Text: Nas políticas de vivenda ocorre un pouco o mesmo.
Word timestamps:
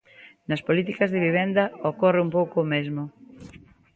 Nas 0.49 0.61
políticas 0.67 1.09
de 1.11 1.23
vivenda 1.27 1.63
ocorre 1.91 2.23
un 2.25 2.31
pouco 2.37 2.55
o 2.61 2.69
mesmo. 2.73 3.03